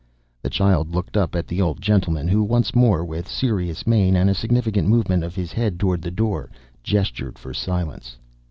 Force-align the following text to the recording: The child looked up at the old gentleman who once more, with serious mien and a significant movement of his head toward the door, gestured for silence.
The 0.41 0.49
child 0.49 0.89
looked 0.95 1.15
up 1.15 1.35
at 1.35 1.45
the 1.45 1.61
old 1.61 1.79
gentleman 1.79 2.27
who 2.27 2.41
once 2.41 2.73
more, 2.73 3.05
with 3.05 3.27
serious 3.29 3.85
mien 3.85 4.15
and 4.15 4.31
a 4.31 4.33
significant 4.33 4.87
movement 4.87 5.23
of 5.23 5.35
his 5.35 5.51
head 5.53 5.79
toward 5.79 6.01
the 6.01 6.09
door, 6.09 6.49
gestured 6.81 7.37
for 7.37 7.53
silence. 7.53 8.17